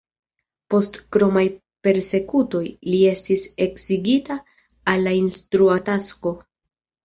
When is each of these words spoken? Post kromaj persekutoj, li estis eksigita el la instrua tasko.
Post 0.73 0.95
kromaj 1.15 1.43
persekutoj, 1.89 2.63
li 2.95 3.03
estis 3.11 3.45
eksigita 3.69 4.41
el 4.97 5.09
la 5.11 5.15
instrua 5.23 5.81
tasko. 5.95 6.37